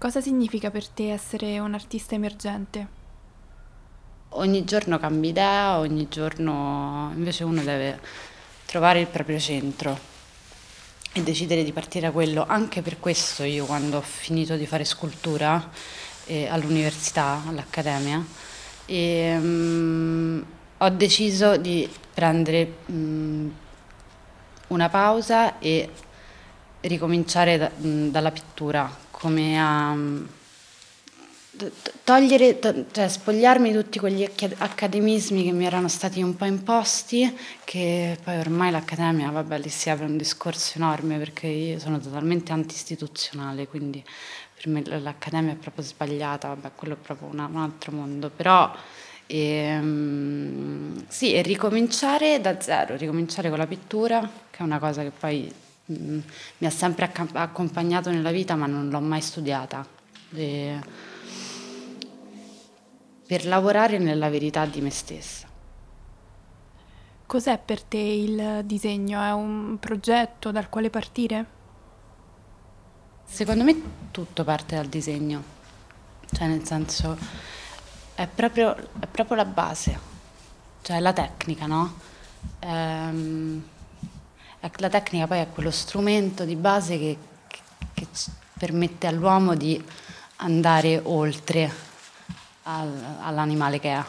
[0.00, 2.86] Cosa significa per te essere un artista emergente?
[4.30, 8.00] Ogni giorno cambia idea, ogni giorno invece uno deve
[8.64, 9.98] trovare il proprio centro
[11.12, 12.46] e decidere di partire da quello.
[12.48, 15.68] Anche per questo io quando ho finito di fare scultura
[16.24, 18.24] eh, all'università, all'accademia,
[18.86, 20.42] e, um,
[20.78, 23.54] ho deciso di prendere um,
[24.68, 25.90] una pausa e
[26.80, 29.94] ricominciare da, um, dalla pittura, come a
[32.02, 32.58] togliere,
[32.90, 38.70] cioè spogliarmi tutti quegli accademismi che mi erano stati un po' imposti, che poi ormai
[38.70, 44.02] l'accademia, vabbè, lì si apre un discorso enorme perché io sono totalmente anti-istituzionale, quindi
[44.54, 48.74] per me l'accademia è proprio sbagliata, vabbè, quello è proprio una, un altro mondo, però
[49.26, 55.12] ehm, sì, e ricominciare da zero, ricominciare con la pittura, che è una cosa che
[55.16, 59.86] poi mm, mi ha sempre accompagnato nella vita, ma non l'ho mai studiata.
[60.32, 60.78] E,
[63.26, 65.46] per lavorare nella verità di me stessa.
[67.26, 69.22] Cos'è per te il disegno?
[69.22, 71.46] È un progetto dal quale partire?
[73.24, 75.42] Secondo me tutto parte dal disegno,
[76.32, 77.16] cioè nel senso
[78.14, 79.98] è proprio, è proprio la base,
[80.82, 81.94] cioè la tecnica, no?
[82.58, 83.62] Ehm,
[84.60, 87.16] la tecnica poi è quello strumento di base che,
[87.92, 88.06] che,
[88.58, 89.82] permette all'uomo di
[90.36, 91.72] andare oltre
[92.64, 94.06] al, all'animale che ha.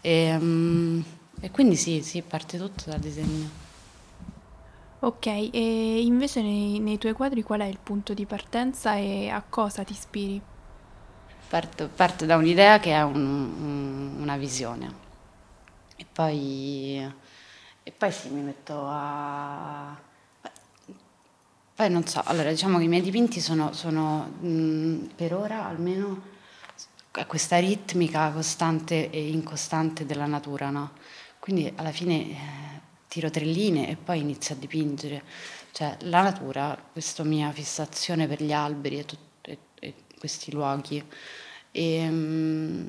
[0.00, 1.04] E, um,
[1.40, 3.66] e quindi sì, sì, parte tutto dal disegno.
[5.00, 9.42] Ok, e invece nei, nei, tuoi quadri qual è il punto di partenza e a
[9.48, 10.40] cosa ti ispiri?
[11.48, 15.06] Parto, parto da un'idea che è un, un, una visione
[16.00, 17.12] e poi,
[17.88, 19.98] e poi sì, mi metto a...
[21.74, 26.36] Poi non so, allora diciamo che i miei dipinti sono, sono mh, per ora almeno
[27.26, 30.90] questa ritmica costante e incostante della natura, no?
[31.38, 32.36] Quindi alla fine eh,
[33.08, 35.22] tiro tre linee e poi inizio a dipingere.
[35.72, 41.02] Cioè la natura, questa mia fissazione per gli alberi e, tut- e-, e questi luoghi,
[41.72, 42.86] e, um,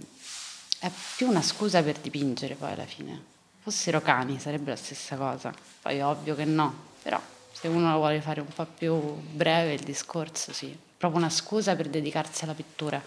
[0.80, 3.38] è più una scusa per dipingere poi alla fine.
[3.60, 7.20] Fossero cani sarebbe la stessa cosa, poi è ovvio che no, però
[7.52, 11.90] se uno vuole fare un po' più breve il discorso, sì, proprio una scusa per
[11.90, 13.02] dedicarsi alla pittura.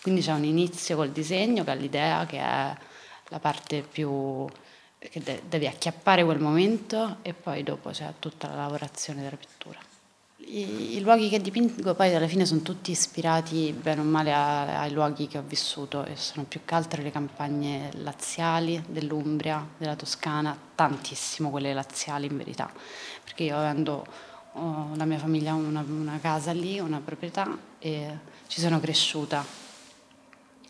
[0.00, 2.76] Quindi c'è un inizio col disegno che è l'idea che è
[3.28, 4.46] la parte più
[4.98, 9.87] che de- devi acchiappare quel momento e poi dopo c'è tutta la lavorazione della pittura.
[10.40, 14.80] I, I, luoghi che dipingo poi alla fine sono tutti ispirati bene o male a,
[14.82, 19.96] ai luoghi che ho vissuto e sono più che altro le campagne laziali dell'Umbria, della
[19.96, 22.70] Toscana, tantissimo quelle laziali in verità,
[23.24, 24.06] perché io avendo
[24.52, 29.44] la mia famiglia una, una casa lì, una proprietà e ci sono cresciuta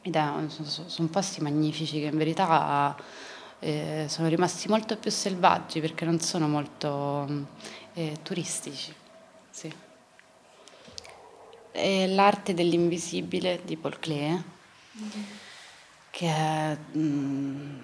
[0.01, 2.97] ed è, sono, sono posti magnifici che in verità
[3.59, 7.47] eh, sono rimasti molto più selvaggi perché non sono molto
[7.95, 8.95] eh, turistici.
[9.59, 9.75] Sì.
[11.73, 15.23] E l'arte dell'invisibile di Paul Klee, mm-hmm.
[16.11, 17.81] che è mh, mm,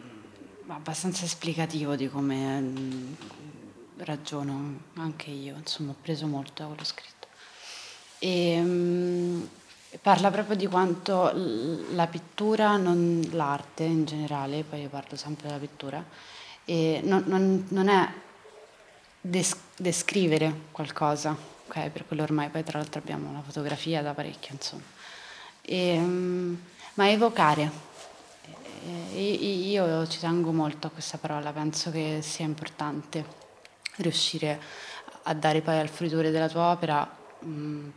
[0.69, 3.15] abbastanza esplicativo di come mh, mm,
[3.97, 7.27] ragiono anche io, insomma ho preso molto da quello scritto.
[8.21, 9.49] E, mh,
[10.03, 11.31] Parla proprio di quanto
[11.93, 16.05] la pittura, non l'arte in generale, poi io parlo sempre della pittura,
[16.65, 18.13] non, non, non, è
[19.21, 21.91] des- descrivere qualcosa, okay?
[21.91, 24.83] per quello ormai poi tra l'altro abbiamo una fotografia da parecchio, insomma,
[25.63, 26.61] e, um,
[26.95, 27.93] ma evocare.
[29.15, 33.25] E, io ci tengo molto a questa parola, penso che sia importante
[33.97, 34.61] riuscire
[35.23, 37.93] a dare poi al fruitore della tua opera um,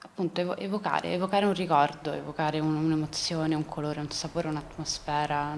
[0.00, 5.56] appunto evocare, evocare un ricordo, evocare un, un'emozione, un colore, un sapore, un'atmosfera.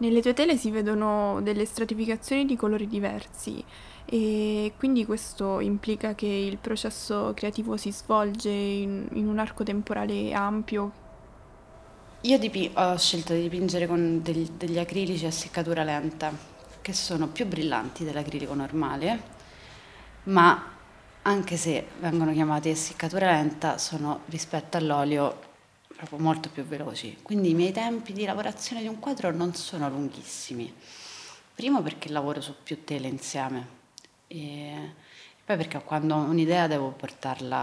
[0.00, 3.64] Nelle tue tele si vedono delle stratificazioni di colori diversi
[4.04, 10.32] e quindi questo implica che il processo creativo si svolge in, in un arco temporale
[10.32, 11.06] ampio.
[12.22, 16.32] Io dipi- ho scelto di dipingere con degli, degli acrilici a seccatura lenta,
[16.80, 19.22] che sono più brillanti dell'acrilico normale,
[20.24, 20.76] ma
[21.22, 25.47] anche se vengono chiamati essiccatura lenta, sono rispetto all'olio
[25.96, 27.18] proprio molto più veloci.
[27.22, 30.72] Quindi i miei tempi di lavorazione di un quadro non sono lunghissimi.
[31.54, 33.76] Primo perché lavoro su più tele insieme
[34.28, 34.92] e
[35.44, 37.56] poi perché quando ho un'idea devo portarla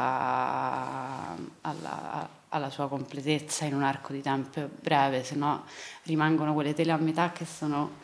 [1.61, 5.65] alla, alla sua completezza in un arco di tempo breve, se no
[6.03, 7.97] rimangono quelle tele a metà che sono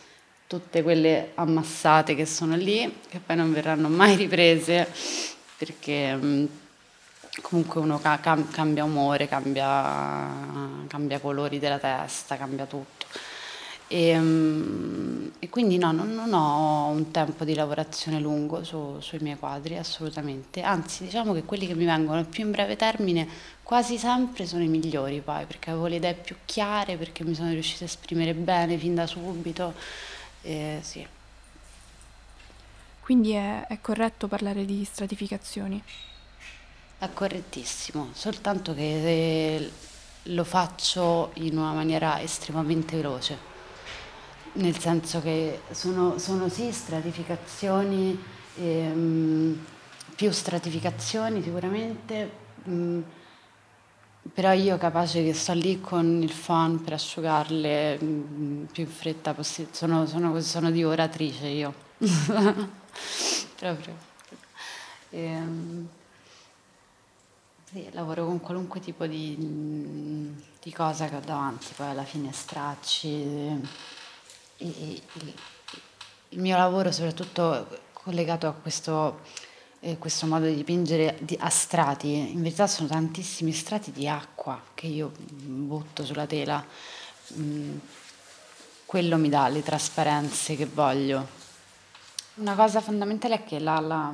[0.46, 4.88] tutte quelle ammassate che sono lì, che poi non verranno mai riprese
[5.58, 6.48] perché
[7.42, 10.28] comunque uno ca- cambia umore, cambia,
[10.88, 13.06] cambia colori della testa, cambia tutto.
[13.88, 19.20] E, um, e quindi no, non, non, ho un tempo di lavorazione lungo su, sui
[19.20, 20.62] miei quadri, assolutamente.
[20.62, 23.28] Anzi, diciamo che quelli che mi vengono più in breve termine
[23.64, 27.52] quasi sempre sono i migliori poi, perché avevo le idee più chiare, perché mi sono
[27.52, 29.74] riuscita a esprimere bene fin da subito.
[30.42, 31.06] Eh, sì.
[33.02, 35.84] Quindi è, è corretto parlare di stratificazioni?
[37.02, 39.72] È correttissimo, soltanto che
[40.26, 43.50] lo faccio in una maniera estremamente veloce
[44.54, 48.22] nel senso che sono, sono sì stratificazioni,
[48.58, 49.66] ehm,
[50.14, 52.30] più stratificazioni sicuramente,
[52.66, 53.02] mh, mm,
[54.34, 58.90] però io capace che sto lì con il phon per asciugarle mh, mm, più in
[58.90, 61.74] fretta possibile, sono, sono, sono di oratrice io,
[63.58, 64.10] proprio.
[65.12, 65.88] Ehm,
[67.72, 73.08] sì, lavoro con qualunque tipo di, di cosa che ho davanti, poi alla fine stracci
[73.08, 75.02] il,
[76.30, 79.22] il mio lavoro soprattutto collegato a questo,
[79.80, 84.62] eh, questo modo di dipingere di, a strati, in verità sono tantissimi strati di acqua
[84.74, 86.62] che io butto sulla tela,
[87.38, 87.78] mm,
[88.86, 91.40] quello mi dà le trasparenze che voglio.
[92.34, 94.12] Una cosa fondamentale è che la, la,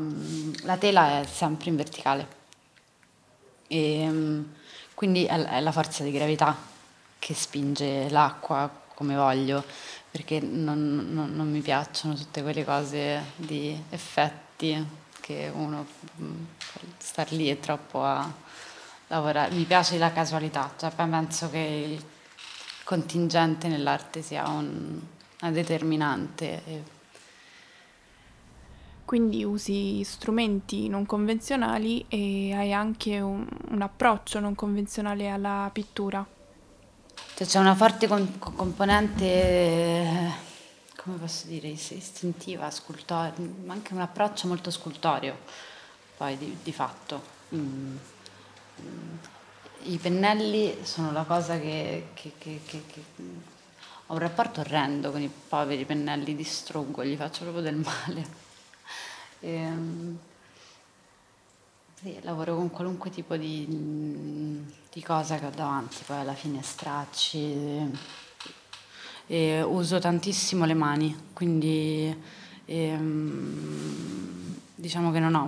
[0.63, 2.37] la tela è sempre in verticale
[3.67, 4.43] e mm,
[4.93, 6.55] quindi è, è la forza di gravità
[7.19, 9.63] che spinge l'acqua come voglio
[10.09, 14.83] perché non, non, non, mi piacciono tutte quelle cose di effetti
[15.19, 15.85] che uno
[16.19, 16.43] mm,
[16.97, 18.31] star lì è troppo a
[19.07, 19.53] lavorare.
[19.53, 22.05] Mi piace la casualità, cioè penso che il
[22.83, 24.99] contingente nell'arte sia un,
[25.41, 26.95] una determinante.
[29.07, 36.27] Quindi usi strumenti non convenzionali e hai anche un, un approccio non convenzionale alla pittura.
[37.36, 40.06] Cioè, c'è una forte con- componente,
[40.98, 43.33] come posso dire, istintiva, scultoria,
[43.63, 45.38] ma anche un approccio molto scultoreo,
[46.18, 47.21] poi di, di fatto.
[47.56, 47.95] Mm.
[49.83, 53.03] I pennelli sono la cosa che, che, che, che,
[54.07, 58.46] ho un rapporto orrendo con i poveri pennelli, distruggo, gli faccio proprio del male.
[59.39, 60.18] E, ehm,
[62.01, 63.66] sì, lavoro con qualunque tipo di,
[64.92, 68.16] di, cosa che ho davanti, poi alla fine stracci.
[69.30, 72.16] E uso tantissimo le mani, quindi
[72.66, 75.45] ehm, diciamo che non ho.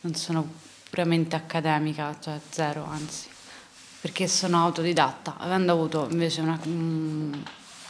[0.00, 0.50] non sono
[0.90, 3.28] puramente accademica, cioè zero, anzi,
[4.00, 6.58] perché sono autodidatta, avendo avuto invece una.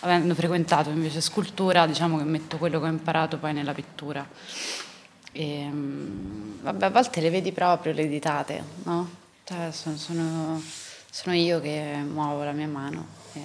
[0.00, 4.26] Avendo frequentato invece scultura, diciamo che metto quello che ho imparato poi nella pittura.
[5.32, 9.10] E, ehm, vabbè, a volte le vedi proprio le ditate, no?
[9.44, 10.62] Cioè, sono, sono,
[11.10, 13.06] sono, io che muovo la mia mano.
[13.32, 13.40] E...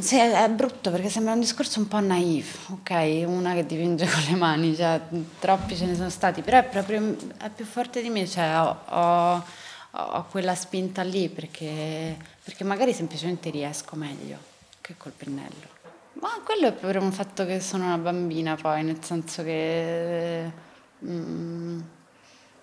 [0.00, 3.24] Sì, è, brutto perché sembra un discorso un po' naif, ok?
[3.26, 5.00] Una che dipinge con le mani, cioè,
[5.38, 8.80] troppi ce ne sono stati, però è proprio è più forte di me, cioè, ho,
[8.88, 9.44] ho,
[9.90, 14.52] ho quella spinta lì perché, perché magari semplicemente riesco meglio
[14.84, 15.72] che col pennello.
[16.20, 20.52] Ma quello è per un fatto che sono una bambina poi, nel senso che
[21.02, 21.80] mm,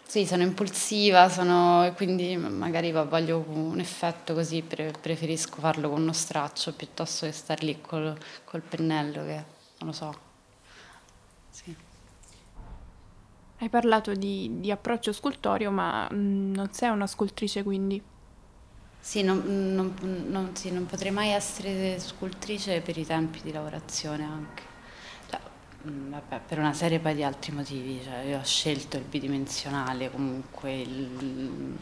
[0.03, 6.01] sì, sono impulsiva, sono, e quindi magari voglio un effetto così, pre- preferisco farlo con
[6.01, 9.43] uno straccio piuttosto che star lì col, col pennello che
[9.79, 10.15] non lo so.
[11.49, 11.75] Sì.
[13.57, 18.10] Hai parlato di, di approccio scultorio, ma mm, non sei una scultrice quindi?
[19.03, 19.41] Sì non,
[19.73, 19.95] non,
[20.29, 24.61] non, sì, non potrei mai essere scultrice per i tempi di lavorazione anche.
[25.27, 25.39] Cioè,
[25.89, 30.11] mm, vabbè, per una serie poi di altri motivi, cioè, io ho scelto il bidimensionale,
[30.11, 31.75] comunque il,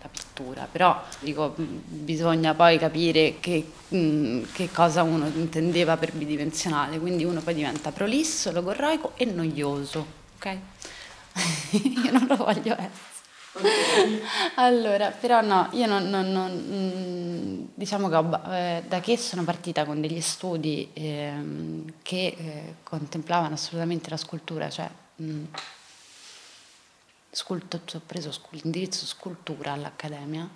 [0.00, 7.00] la pittura, però dico, bisogna poi capire che, mm, che, cosa uno intendeva per bidimensionale,
[7.00, 10.58] quindi uno poi diventa prolisso, logorroico e noioso, ok?
[12.04, 13.09] io non lo voglio essere.
[14.56, 19.42] Allora, però no, io non, non, non mm, diciamo che ho, eh, da che sono
[19.42, 21.32] partita con degli studi eh,
[22.02, 25.44] che eh, contemplavano assolutamente la scultura, cioè mh, mm,
[27.30, 30.48] sculto, ho preso l'indirizzo scultura all'Accademia,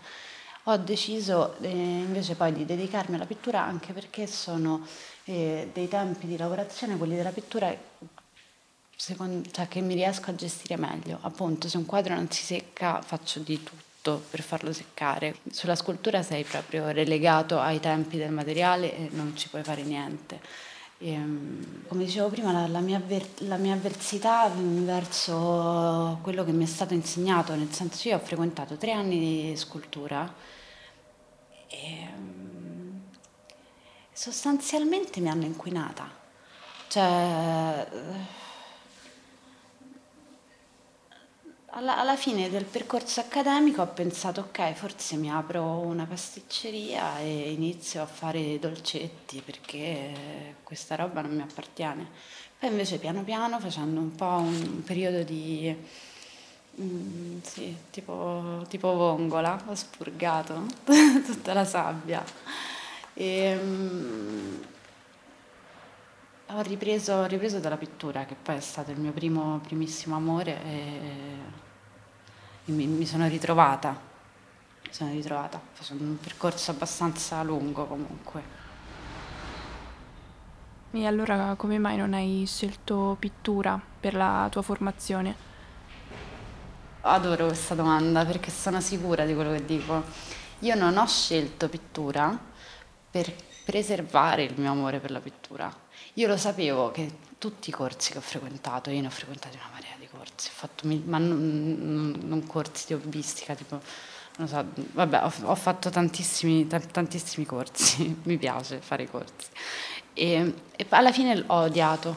[0.67, 4.87] ho deciso eh, invece poi di dedicarmi alla pittura anche perché sono
[5.25, 7.75] eh, dei tempi di lavorazione, quelli della pittura
[8.97, 11.19] secondo, cioè che mi riesco a gestire meglio.
[11.23, 15.37] Appunto, se un quadro non si secca faccio di tutto per farlo seccare.
[15.51, 20.41] Sulla scultura sei proprio relegato ai tempi del materiale e non ci puoi fare niente.
[20.99, 23.01] E, ehm, come dicevo prima, la, la, mia
[23.39, 28.77] la, mia avversità verso quello che mi è stato insegnato, nel senso io ho frequentato
[28.77, 30.33] tre anni di scultura
[31.69, 32.97] e mm,
[34.13, 36.23] sostanzialmente mi hanno inquinata.
[36.89, 37.87] Cioè,
[41.77, 47.53] alla, alla, fine del percorso accademico ho pensato ok, forse mi apro una pasticceria e
[47.53, 52.09] inizio a fare dolcetti perché questa roba non mi appartiene.
[52.59, 55.77] Poi invece piano piano facendo un po' un periodo di...
[56.81, 60.67] Mm, sì, tipo, tipo vongola, ho spurgato
[61.27, 62.23] tutta la sabbia.
[63.15, 64.63] E, mm,
[66.49, 70.63] ho ripreso, ho ripreso dalla pittura, che poi è stato il mio primo, primissimo amore.
[70.65, 71.63] E,
[72.67, 78.63] mi, mi sono ritrovata, mi sono ritrovata, facendo un percorso abbastanza lungo comunque.
[80.93, 85.53] E allora come mai non hai scelto pittura per la tua formazione?
[87.01, 90.05] Adoro questa domanda perché sono sicura di quello che dico.
[90.61, 92.39] Io non ho scelto pittura
[93.11, 95.73] per preservare il mio amore per la pittura.
[96.15, 99.69] Io lo sapevo che tutti i corsi che ho frequentato, io ne ho frequentati una
[99.73, 99.94] marea
[100.25, 103.81] corsi, ho fatto, ma non, non corsi di hobbistica, tipo,
[104.37, 109.49] non so, vabbè, ho, ho fatto tantissimi, tantissimi corsi, mi piace fare i corsi.
[110.15, 112.17] E, e alla fine ho odiato,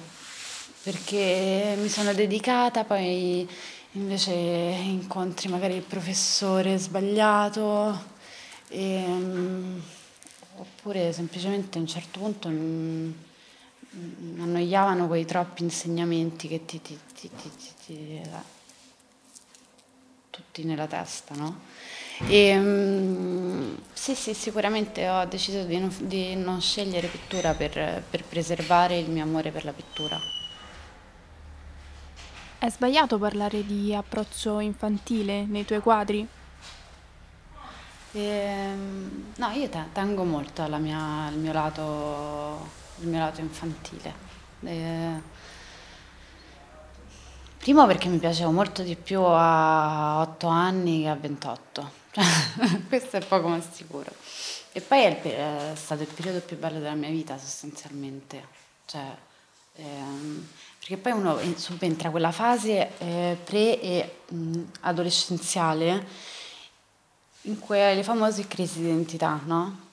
[0.84, 3.48] perché mi sono dedicata, poi
[3.94, 8.16] invece incontri magari il professore sbagliato,
[8.70, 9.06] e,
[10.56, 13.27] oppure semplicemente a un certo punto...
[13.98, 17.30] Mi annoiavano quei troppi insegnamenti che ti, ti, ti,
[17.86, 18.22] ti
[20.30, 21.62] tutti nella testa, no?
[22.27, 28.24] E, um, sì, sì, sicuramente ho deciso di non, di non scegliere pittura per, per
[28.24, 30.20] preservare il mio amore per la pittura.
[32.60, 36.27] È sbagliato parlare di approccio infantile nei tuoi quadri?
[38.13, 38.74] E,
[39.36, 44.13] no, io tengo molto mia, al mio lato il mio lato infantile.
[44.62, 45.22] Eh,
[47.58, 52.25] primo perché mi piaceva molto di più a 8 anni che a 28, cioè,
[52.88, 54.12] questo è poco ma sicuro.
[54.72, 58.46] E poi è, il, è, stato il periodo più bello della mia vita sostanzialmente,
[58.86, 59.16] cioè,
[59.75, 60.48] ehm,
[60.80, 66.36] perché poi uno subentra quella fase eh, pre e mh, adolescenziale
[67.42, 69.86] in cui hai le famose crisi di identità, no?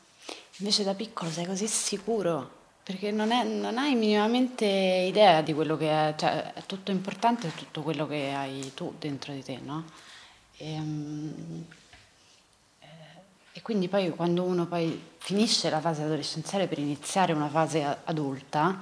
[0.58, 5.74] Invece da piccolo sei così sicuro perché non, è, non, hai minimamente idea di quello
[5.78, 9.58] che è, cioè è tutto importante, è tutto quello che hai tu dentro di te,
[9.62, 9.84] no?
[10.58, 11.64] E, ehm,
[12.80, 12.86] eh,
[13.52, 18.78] e quindi poi quando uno poi finisce la fase adolescenziale per iniziare una fase adulta,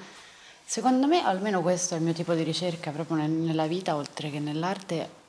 [0.65, 4.41] secondo me almeno questo è il mio tipo di ricerca proprio nella vita, oltre che
[4.41, 5.21] nell'arte,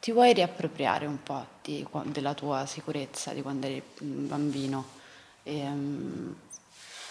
[0.00, 4.94] ti vuoi riappropriare un po' di, della tua sicurezza di quando eri bambino.
[5.42, 6.34] E, um,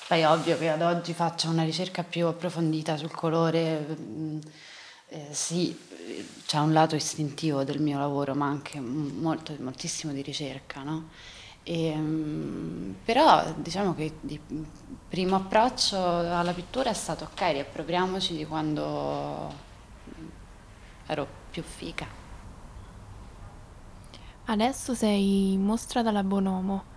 [0.08, 4.40] poi è ovvio che ad oggi faccio una ricerca più approfondita sul colore, mm,
[5.08, 5.78] eh, sì,
[6.46, 11.10] c'è un lato istintivo del mio lavoro, ma anche molto, moltissimo di ricerca, no?
[11.64, 14.40] E, um, però diciamo che il
[15.10, 19.52] primo approccio alla pittura è stato ok, riappropriamoci di quando
[21.08, 22.06] ero più fica.
[24.46, 26.94] Adesso sei in mostra dalla Bonomo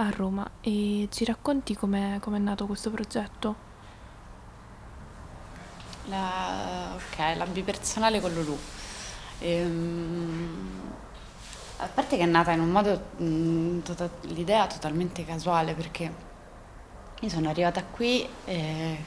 [0.00, 3.66] a Roma e ci racconti com'è, com'è nato questo progetto?
[6.06, 8.58] La, ok, la con Lulu.
[9.40, 10.92] Ehm,
[11.78, 16.26] a parte che è nata in un modo, mh, mm, tota, l'idea totalmente casuale perché
[17.20, 19.04] io sono arrivata qui e,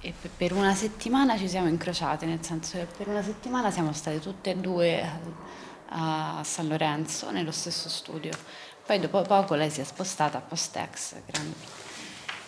[0.00, 4.20] e per una settimana ci siamo incrociate, nel senso che per una settimana siamo state
[4.20, 5.46] tutte e due
[5.90, 8.30] a San Lorenzo nello stesso studio
[8.88, 11.16] poi dopo poco lei si è spostata a Postex.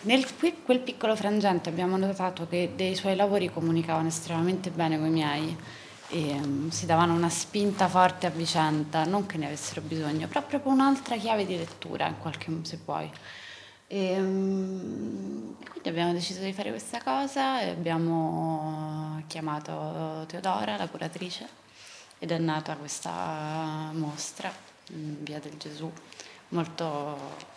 [0.01, 0.25] Nel
[0.65, 5.55] quel piccolo frangente abbiamo notato che dei suoi lavori comunicavano estremamente bene con i miei
[6.07, 10.41] e um, si davano una spinta forte a vicenda, non che ne avessero bisogno, però
[10.41, 13.07] proprio un'altra chiave di lettura, in qualche se puoi.
[13.85, 21.47] E, um, quindi abbiamo deciso di fare questa cosa e abbiamo chiamato Teodora, la curatrice,
[22.17, 24.51] ed è nata questa mostra
[24.87, 25.89] in Via del Gesù
[26.51, 27.49] molto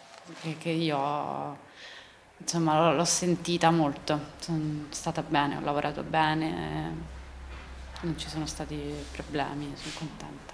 [0.58, 1.58] che io
[2.36, 6.92] insomma l'ho sentita molto, sono stata bene, ho lavorato bene,
[8.00, 8.76] non ci sono stati
[9.12, 10.52] problemi, sono contenta.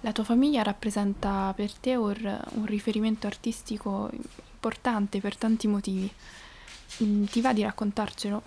[0.00, 6.12] La tua famiglia rappresenta per te un, un riferimento artistico importante per tanti motivi.
[7.02, 8.42] Mm, ti va di raccontarcelo?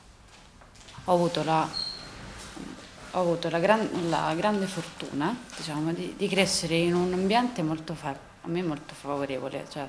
[1.06, 1.68] Ho avuto la,
[3.12, 7.96] ho avuto la, gran, la grande fortuna diciamo, di, di, crescere in un ambiente molto
[7.96, 8.16] fa,
[8.48, 9.66] a me molto favorevole.
[9.70, 9.88] Cioè,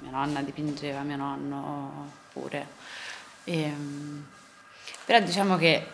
[0.00, 2.66] mia nonna dipingeva, mio nonno pure.
[3.44, 4.26] E, ehm,
[5.04, 5.86] però diciamo che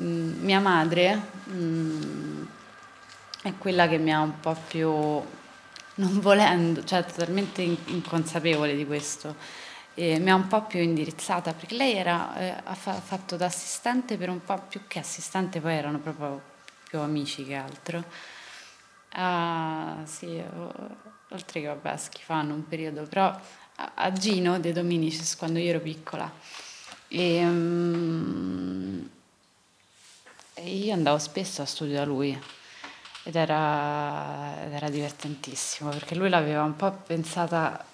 [0.00, 2.46] mm, mia madre mh, mm,
[3.42, 9.36] è quella che mi ha un po' più, non volendo, cioè totalmente inconsapevole di questo,
[9.94, 14.16] mi ha un po' più indirizzata perché lei era, eh, ha fa- fatto da assistente
[14.16, 16.49] per un po' più che assistente, poi erano proprio
[16.90, 18.04] più amici che altro.
[19.10, 20.42] Ah, sì,
[21.28, 23.38] oltre che vabbè, schifano un periodo, però
[23.76, 26.28] a Gino De Dominicis quando io ero piccola.
[27.06, 29.08] E, um,
[30.62, 32.36] io andavo spesso a studio da lui
[33.22, 37.84] ed era, era divertentissimo perché lui l'aveva un po' pensata,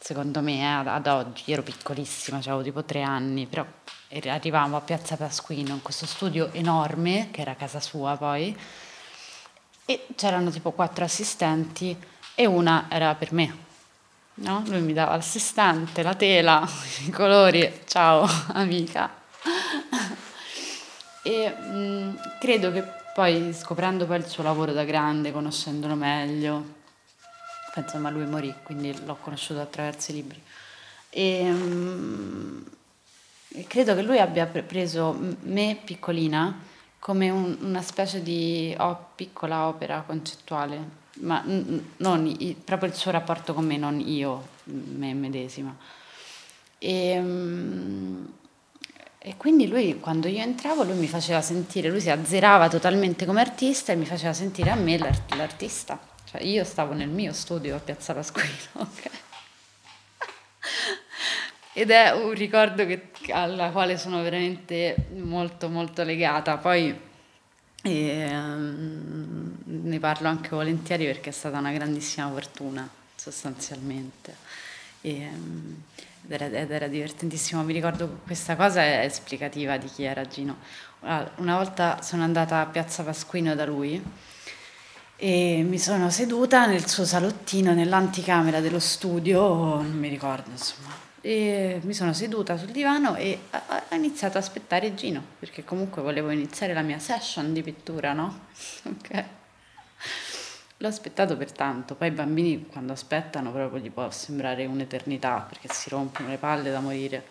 [0.00, 1.52] secondo me, eh, ad, ad, oggi.
[1.52, 3.64] Ero piccolissima, avevo tipo tre anni, però
[4.08, 8.56] arrivavamo a Piazza Pasquino in questo studio enorme, che era casa sua poi,
[9.84, 11.96] e c'erano tipo quattro assistenti
[12.34, 13.68] e una era per me
[14.40, 14.62] No?
[14.66, 16.66] Lui mi dava l'assistente, la tela,
[17.06, 19.10] i colori, ciao amica.
[21.22, 26.78] e mh, mm, credo che poi scoprendo poi il suo lavoro da grande, conoscendolo meglio,
[27.72, 30.42] penso ma lui morì, quindi l'ho conosciuto attraverso i libri.
[31.10, 32.62] E, mm,
[33.66, 36.60] credo che lui abbia preso me piccolina
[36.98, 43.52] come un, una specie di oh, piccola opera concettuale ma non, proprio il suo rapporto
[43.54, 45.76] con me, non io, me medesima.
[46.78, 48.24] E, mm,
[49.18, 53.40] e, quindi lui, quando io entravo, lui mi faceva sentire, lui si azzerava totalmente come
[53.40, 55.98] artista e mi faceva sentire a me l'art- l'artista.
[56.30, 58.46] Cioè io stavo nel mio studio a Piazza Pasquino,
[58.78, 59.10] ok?
[61.72, 66.56] Ed è un ricordo che, alla quale sono veramente molto molto legata.
[66.56, 67.08] Poi
[67.82, 74.36] e um, ne parlo anche volentieri perché è stata una grandissima fortuna sostanzialmente
[75.00, 75.82] e, um,
[76.26, 80.58] ed, era, ed, era, divertentissimo mi ricordo questa cosa è esplicativa di chi era Gino
[81.00, 84.02] una volta sono andata a Piazza Pasquino da lui
[85.22, 89.40] e mi sono seduta nel suo salottino nell'anticamera dello studio
[89.74, 94.94] non mi ricordo insomma e mi sono seduta sul divano e ho iniziato ad aspettare
[94.94, 98.46] Gino, perché comunque volevo iniziare la mia session di pittura, no?
[98.84, 99.24] Ok.
[100.78, 105.68] L'ho aspettato per tanto, poi i bambini quando aspettano proprio gli può sembrare un'eternità, perché
[105.70, 107.26] si rompono le palle da morire.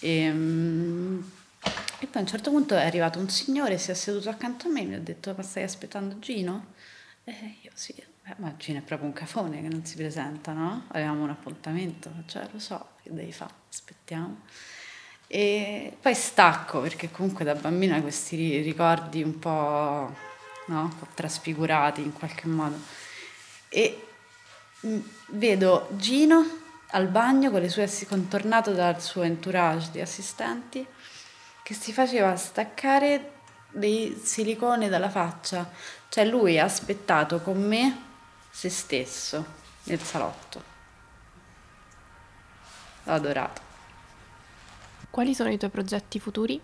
[0.00, 1.20] E, mm,
[2.00, 4.70] e poi a un certo punto è arrivato un signore, si è seduto accanto a
[4.72, 6.71] me e mi ha detto, ma stai aspettando Gino?
[7.24, 10.86] E io sì, eh, ma Gino è proprio un cafone che non si presenta, no?
[10.88, 14.40] Avevamo un appuntamento, cioè lo so, che devi fare, aspettiamo.
[15.28, 20.14] E poi stacco perché comunque da bambina questi ricordi un po',
[20.66, 20.82] no?
[20.82, 22.78] un po' trasfigurati in qualche modo.
[23.68, 24.06] E
[24.86, 26.44] mm, vedo Gino
[26.88, 30.86] al bagno con le sue contornato dal suo entourage di assistenti
[31.62, 33.32] che si faceva staccare
[33.70, 35.70] dei siliconi dalla faccia.
[36.12, 38.02] Cioè lui ha aspettato con me
[38.50, 39.42] se stesso
[39.84, 40.62] nel salotto.
[43.04, 43.62] L'ho adorato.
[45.08, 46.60] Quali sono i tuoi progetti futuri?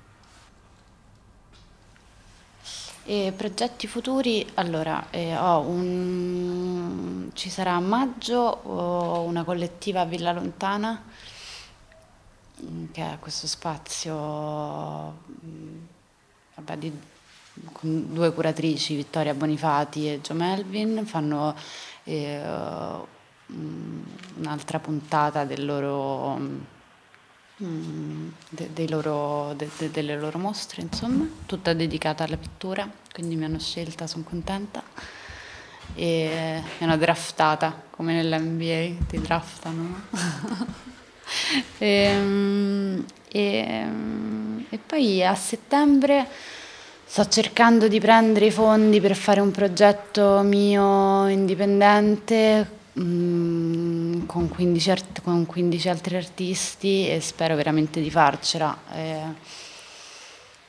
[3.04, 7.30] E progetti futuri, allora, eh, un...
[7.32, 11.02] ci sarà a maggio una collettiva a Villa Lontana,
[12.62, 14.14] mm, che è questo spazio
[15.42, 15.78] mm,
[16.54, 17.16] vabbè, di
[17.72, 21.54] con due curatrici, Vittoria Bonifati e Gio Melvin, fanno
[22.04, 22.40] eh,
[24.36, 26.36] un'altra puntata del loro,
[27.62, 33.44] mm, de, loro, de, de, delle loro mostre, insomma, tutta dedicata alla pittura, quindi mi
[33.44, 34.82] hanno scelta, sono contenta.
[35.94, 40.02] E mi hanno draftata, come nell'NBA ti draftano.
[41.78, 46.28] e, mm, e, mm, e poi a settembre
[47.18, 52.64] Sto cercando di prendere i fondi per fare un progetto mio indipendente
[52.96, 58.78] mm, con, 15 art- con, 15 altri artisti e spero veramente di farcela.
[58.92, 59.22] Eh,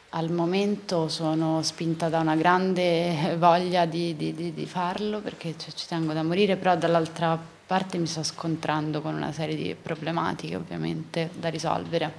[0.10, 5.72] al momento sono spinta da una grande voglia di, di, di, di farlo perché cioè,
[5.72, 10.56] ci tengo da morire, però dall'altra parte mi sto scontrando con una serie di problematiche
[10.56, 12.12] ovviamente da risolvere.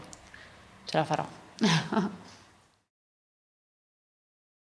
[0.85, 1.27] Ce la farò.